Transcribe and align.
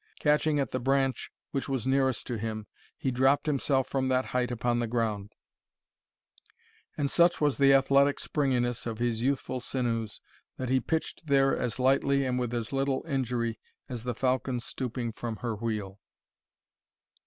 Catching 0.19 0.59
at 0.59 0.71
the 0.71 0.79
branch 0.79 1.29
which 1.51 1.69
was 1.69 1.85
nearest 1.85 2.25
to 2.25 2.39
him, 2.39 2.65
he 2.97 3.11
dropped 3.11 3.45
himself 3.45 3.87
from 3.87 4.07
that 4.07 4.25
height 4.25 4.49
upon 4.49 4.79
the 4.79 4.87
ground; 4.87 5.35
and 6.97 7.07
such 7.07 7.39
was 7.39 7.59
the 7.59 7.71
athletic 7.71 8.19
springiness 8.19 8.87
of 8.87 8.97
his 8.97 9.21
youthful 9.21 9.59
sinews, 9.59 10.19
that 10.57 10.69
he 10.69 10.79
pitched 10.79 11.27
there 11.27 11.55
as 11.55 11.77
lightly, 11.77 12.25
and 12.25 12.39
with 12.39 12.51
as 12.51 12.73
little 12.73 13.05
injury, 13.07 13.59
as 13.87 14.03
the 14.03 14.15
falcon 14.15 14.59
stooping 14.59 15.11
from 15.11 15.35
her 15.35 15.53
wheel. 15.57 15.99